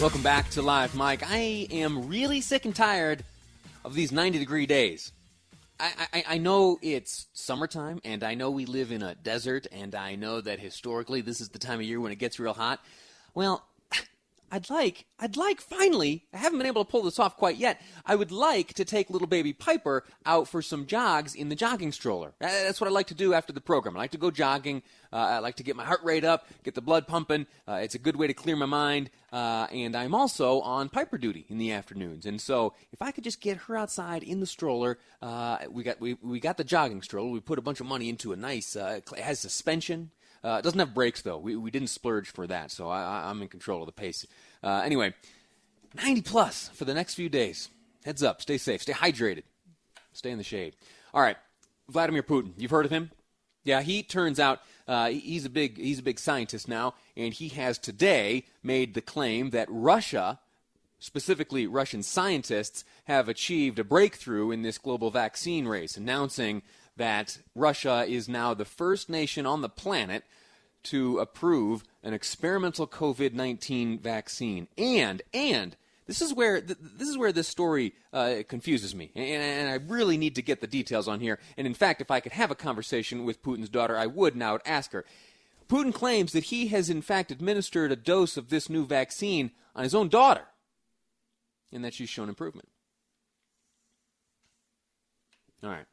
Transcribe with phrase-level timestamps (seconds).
[0.00, 1.24] Welcome back to Live Mike.
[1.28, 3.24] I am really sick and tired
[3.84, 5.10] of these 90 degree days.
[5.80, 9.96] I, I, I, know it's summertime, and I know we live in a desert, and
[9.96, 12.78] I know that historically this is the time of year when it gets real hot.
[13.34, 13.66] Well,
[14.50, 17.80] I'd like, I'd like finally, I haven't been able to pull this off quite yet.
[18.06, 21.92] I would like to take little baby Piper out for some jogs in the jogging
[21.92, 22.32] stroller.
[22.40, 23.96] That's what I like to do after the program.
[23.96, 24.82] I like to go jogging.
[25.12, 27.46] Uh, I like to get my heart rate up, get the blood pumping.
[27.66, 29.10] Uh, it's a good way to clear my mind.
[29.32, 32.26] Uh, and I'm also on Piper duty in the afternoons.
[32.26, 36.00] And so if I could just get her outside in the stroller, uh, we got
[36.00, 37.30] we, we got the jogging stroller.
[37.30, 38.76] We put a bunch of money into a nice.
[38.76, 40.10] Uh, it has suspension.
[40.44, 41.38] Uh, it doesn't have brakes though.
[41.38, 44.26] We, we didn't splurge for that, so I, am in control of the pace.
[44.62, 45.14] Uh, anyway,
[45.94, 47.68] 90 plus for the next few days.
[48.04, 49.42] Heads up, stay safe, stay hydrated,
[50.12, 50.76] stay in the shade.
[51.12, 51.36] All right,
[51.88, 52.52] Vladimir Putin.
[52.56, 53.10] You've heard of him?
[53.64, 57.48] Yeah, he turns out uh, he's a big he's a big scientist now, and he
[57.48, 60.38] has today made the claim that Russia,
[60.98, 66.62] specifically Russian scientists, have achieved a breakthrough in this global vaccine race, announcing
[66.98, 70.24] that Russia is now the first nation on the planet
[70.84, 74.68] to approve an experimental COVID 19 vaccine.
[74.76, 75.76] And, and,
[76.06, 80.16] this is where this is where this story uh, confuses me, and, and, I really
[80.16, 81.38] need to get the details on here.
[81.58, 84.52] And in fact, if I could have a conversation with Putin's daughter, I would now
[84.52, 85.04] would ask her.
[85.68, 89.82] Putin claims that he has in fact administered a dose of this new vaccine on
[89.82, 90.46] his own daughter,
[91.74, 92.70] and that she's shown improvement.
[95.62, 95.84] All right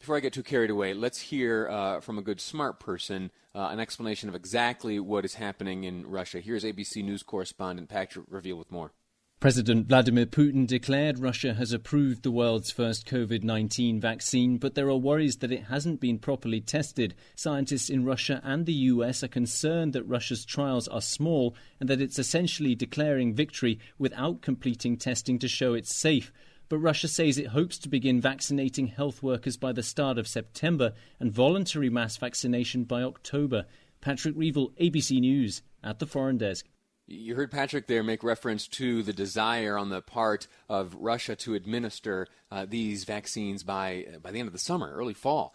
[0.00, 3.68] before I get too carried away, let's hear uh, from a good smart person uh,
[3.70, 6.40] an explanation of exactly what is happening in Russia.
[6.40, 8.92] Here's ABC News correspondent Patrick Reevell with more.
[9.40, 14.88] President Vladimir Putin declared Russia has approved the world's first COVID 19 vaccine, but there
[14.88, 17.14] are worries that it hasn't been properly tested.
[17.34, 22.02] Scientists in Russia and the US are concerned that Russia's trials are small and that
[22.02, 26.32] it's essentially declaring victory without completing testing to show it's safe
[26.70, 30.94] but Russia says it hopes to begin vaccinating health workers by the start of September
[31.18, 33.66] and voluntary mass vaccination by October.
[34.00, 36.64] Patrick Reevell, ABC News, at the Foreign Desk.
[37.08, 41.54] You heard Patrick there make reference to the desire on the part of Russia to
[41.54, 45.52] administer uh, these vaccines by uh, by the end of the summer, early fall.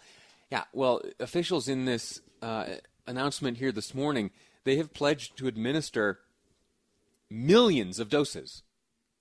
[0.51, 2.65] Yeah, well, officials in this uh,
[3.07, 4.31] announcement here this morning,
[4.65, 6.19] they have pledged to administer
[7.29, 8.63] millions of doses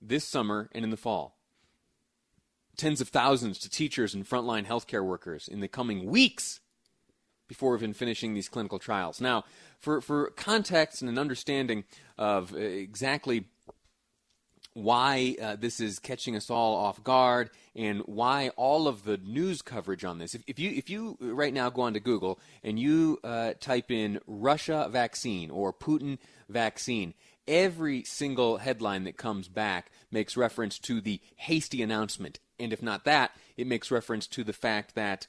[0.03, 1.37] this summer and in the fall
[2.77, 6.61] tens of thousands to teachers and frontline healthcare workers in the coming weeks
[7.49, 9.21] before even finishing these clinical trials.
[9.21, 9.45] Now,
[9.79, 11.85] for, for context and an understanding
[12.17, 13.45] of exactly
[14.75, 19.63] why uh, this is catching us all off guard and why all of the news
[19.63, 20.35] coverage on this.
[20.35, 24.21] If, if you if you right now go onto Google and you uh, type in
[24.27, 26.19] Russia vaccine or Putin
[26.49, 27.15] vaccine,
[27.47, 33.05] every single headline that comes back makes reference to the hasty announcement and if not
[33.05, 35.27] that, it makes reference to the fact that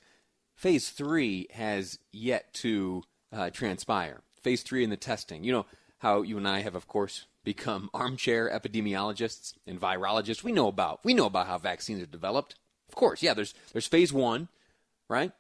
[0.56, 4.22] phase three has yet to uh, transpire.
[4.42, 5.44] Phase three in the testing.
[5.44, 5.66] You know
[6.00, 10.44] how you and I have, of course, become armchair epidemiologists and virologists.
[10.44, 12.56] We know about we know about how vaccines are developed.
[12.88, 13.34] Of course, yeah.
[13.34, 14.48] There's there's phase one,
[15.10, 15.32] right?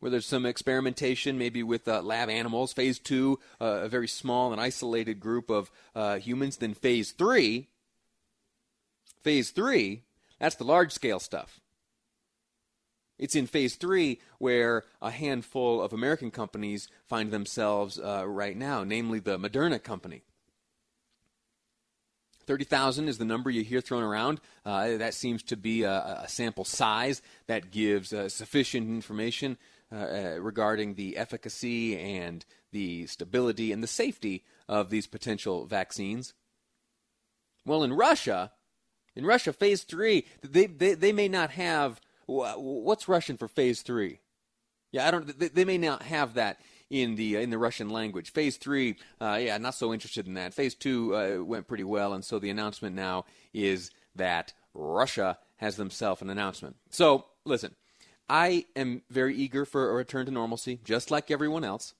[0.00, 2.72] Where there's some experimentation, maybe with uh, lab animals.
[2.72, 6.58] Phase two, uh, a very small and isolated group of uh, humans.
[6.58, 7.68] Then phase three.
[9.22, 10.02] Phase three
[10.38, 11.60] that's the large scale stuff.
[13.18, 18.84] It's in phase three where a handful of American companies find themselves uh, right now,
[18.84, 20.22] namely the Moderna company.
[22.46, 24.40] 30,000 is the number you hear thrown around.
[24.64, 29.58] Uh, that seems to be a, a sample size that gives uh, sufficient information
[29.92, 36.34] uh, uh, regarding the efficacy and the stability and the safety of these potential vaccines.
[37.64, 38.52] Well, in Russia,
[39.16, 42.00] in Russia, phase three, they, they, they may not have.
[42.26, 44.20] What's Russian for phase three?
[44.92, 45.38] Yeah, I don't.
[45.38, 46.60] They, they may not have that
[46.90, 48.32] in the uh, in the Russian language.
[48.32, 50.54] Phase three, uh, yeah, not so interested in that.
[50.54, 55.76] Phase two uh, went pretty well, and so the announcement now is that Russia has
[55.76, 56.76] themselves an announcement.
[56.90, 57.74] So listen,
[58.28, 61.94] I am very eager for a return to normalcy, just like everyone else.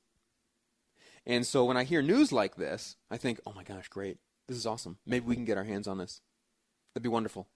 [1.25, 4.19] And so when I hear news like this, I think, oh my gosh, great.
[4.47, 4.99] This is awesome.
[5.05, 6.21] Maybe we can get our hands on this.
[6.97, 7.47] That'd be wonderful.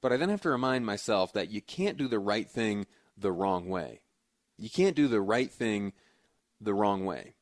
[0.00, 2.86] But I then have to remind myself that you can't do the right thing
[3.16, 4.02] the wrong way.
[4.56, 5.94] You can't do the right thing
[6.60, 7.34] the wrong way.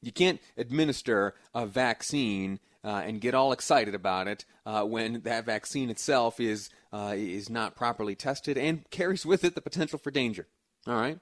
[0.00, 5.44] You can't administer a vaccine uh, and get all excited about it uh, when that
[5.44, 10.10] vaccine itself is uh, is not properly tested and carries with it the potential for
[10.10, 10.46] danger.
[10.86, 11.18] All right.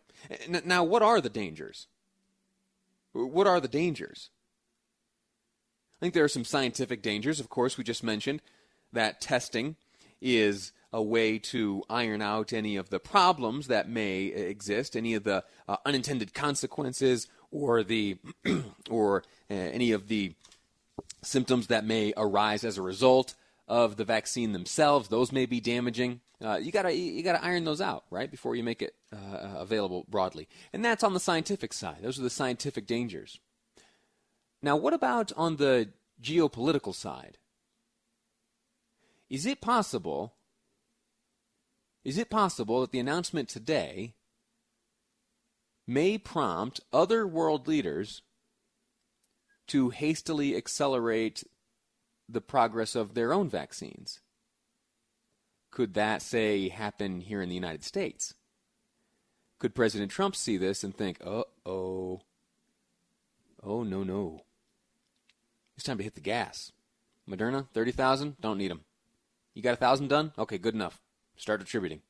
[0.64, 1.88] Now, what are the dangers?
[3.12, 4.30] What are the dangers?
[5.98, 7.40] I think there are some scientific dangers.
[7.40, 8.40] Of course, we just mentioned
[8.92, 9.74] that testing
[10.20, 15.24] is a way to iron out any of the problems that may exist, any of
[15.24, 18.16] the uh, unintended consequences, or the
[18.90, 20.34] or uh, any of the
[21.22, 23.34] symptoms that may arise as a result
[23.66, 25.08] of the vaccine themselves.
[25.08, 26.20] Those may be damaging.
[26.42, 30.06] Uh, you gotta you gotta iron those out right before you make it uh, available
[30.08, 31.98] broadly, and that's on the scientific side.
[32.02, 33.40] Those are the scientific dangers.
[34.62, 35.90] Now, what about on the
[36.20, 37.38] geopolitical side?
[39.30, 40.34] Is it possible?
[42.04, 44.14] Is it possible that the announcement today
[45.86, 48.22] may prompt other world leaders
[49.68, 51.44] to hastily accelerate
[52.28, 54.20] the progress of their own vaccines?
[55.70, 58.34] Could that, say, happen here in the United States?
[59.58, 62.22] Could President Trump see this and think, uh oh,
[63.62, 64.42] oh no, no.
[65.78, 66.72] It's time to hit the gas.
[67.30, 68.40] Moderna, 30,000?
[68.40, 68.80] Don't need them.
[69.54, 70.32] You got a 1,000 done?
[70.36, 71.00] Okay, good enough.
[71.36, 72.02] Start distributing.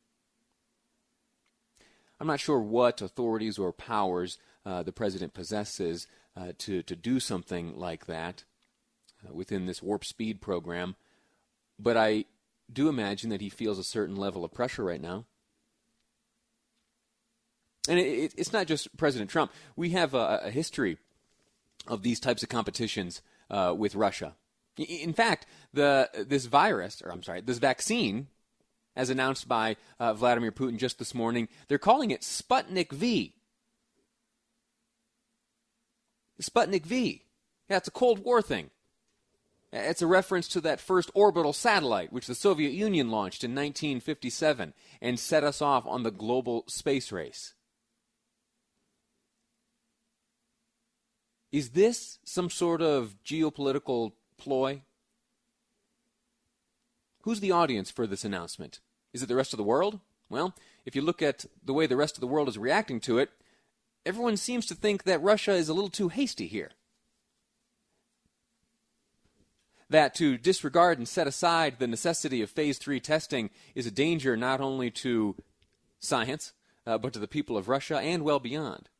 [2.18, 7.20] I'm not sure what authorities or powers uh, the president possesses uh, to, to do
[7.20, 8.44] something like that
[9.22, 10.96] uh, within this warp speed program,
[11.78, 12.24] but I
[12.72, 15.26] do imagine that he feels a certain level of pressure right now.
[17.86, 19.52] And it, it's not just President Trump.
[19.76, 20.96] We have a, a history
[21.86, 23.20] of these types of competitions
[23.50, 24.36] uh, with Russia.
[24.76, 28.28] In fact, the this virus, or I'm sorry, this vaccine,
[28.94, 33.34] as announced by uh, Vladimir Putin just this morning, they're calling it Sputnik V.
[36.40, 37.24] Sputnik V.
[37.68, 38.70] Yeah, it's a Cold War thing.
[39.72, 44.72] It's a reference to that first orbital satellite, which the Soviet Union launched in 1957
[45.02, 47.54] and set us off on the global space race.
[51.50, 54.82] Is this some sort of geopolitical ploy?
[57.22, 58.80] Who's the audience for this announcement?
[59.12, 60.00] Is it the rest of the world?
[60.28, 60.54] Well,
[60.84, 63.30] if you look at the way the rest of the world is reacting to it,
[64.04, 66.70] everyone seems to think that Russia is a little too hasty here.
[69.90, 74.36] That to disregard and set aside the necessity of phase three testing is a danger
[74.36, 75.34] not only to
[75.98, 76.52] science,
[76.86, 78.90] uh, but to the people of Russia and well beyond.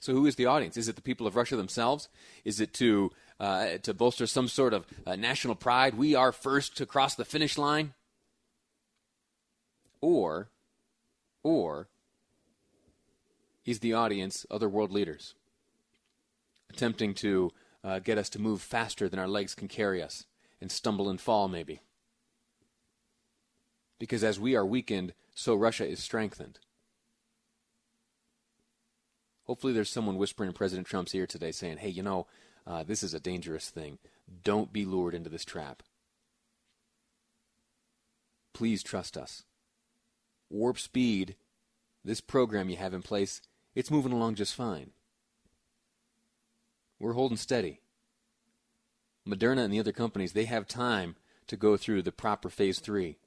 [0.00, 0.78] So, who is the audience?
[0.78, 2.08] Is it the people of Russia themselves?
[2.44, 5.94] Is it to uh, to bolster some sort of uh, national pride?
[5.94, 7.92] We are first to cross the finish line,
[10.00, 10.48] or,
[11.42, 11.88] or
[13.66, 15.34] is the audience other world leaders
[16.70, 17.52] attempting to
[17.84, 20.24] uh, get us to move faster than our legs can carry us
[20.62, 21.80] and stumble and fall, maybe?
[23.98, 26.58] Because as we are weakened, so Russia is strengthened.
[29.50, 32.28] Hopefully, there's someone whispering in President Trump's ear today saying, hey, you know,
[32.68, 33.98] uh, this is a dangerous thing.
[34.44, 35.82] Don't be lured into this trap.
[38.54, 39.42] Please trust us.
[40.50, 41.34] Warp Speed,
[42.04, 43.40] this program you have in place,
[43.74, 44.92] it's moving along just fine.
[47.00, 47.80] We're holding steady.
[49.28, 51.16] Moderna and the other companies, they have time
[51.48, 53.18] to go through the proper phase three.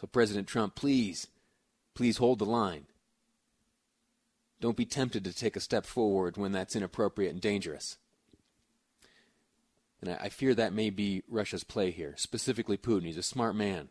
[0.00, 1.26] So, President Trump, please,
[1.94, 2.86] please hold the line.
[4.60, 7.96] Don't be tempted to take a step forward when that's inappropriate and dangerous.
[10.00, 13.04] And I fear that may be Russia's play here, specifically Putin.
[13.04, 13.88] He's a smart man.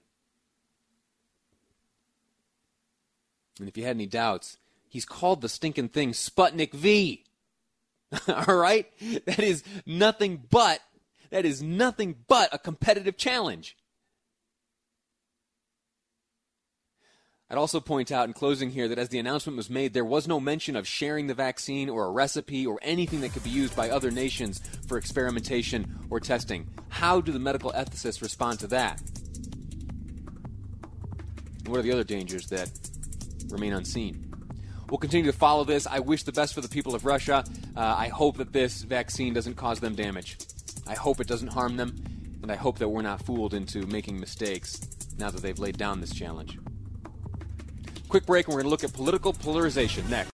[3.60, 4.58] And if you had any doubts,
[4.88, 7.26] he's called the stinking thing Sputnik V.
[8.28, 8.88] All right?
[9.26, 10.80] That is nothing but
[11.30, 13.76] that is nothing but a competitive challenge.
[17.50, 20.28] I'd also point out in closing here that as the announcement was made, there was
[20.28, 23.74] no mention of sharing the vaccine or a recipe or anything that could be used
[23.74, 26.68] by other nations for experimentation or testing.
[26.90, 29.02] How do the medical ethicists respond to that?
[31.60, 32.70] And what are the other dangers that
[33.48, 34.26] remain unseen?
[34.90, 35.88] We'll continue to follow this.
[35.88, 37.46] I wish the best for the people of Russia.
[37.78, 40.38] Uh, I hope that this vaccine doesn't cause them damage.
[40.86, 41.96] I hope it doesn't harm them,
[42.42, 44.82] and I hope that we're not fooled into making mistakes
[45.18, 46.58] now that they've laid down this challenge.
[48.10, 50.32] Quick break, and we're going to look at political polarization next.